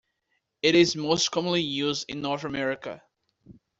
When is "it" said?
0.63-0.73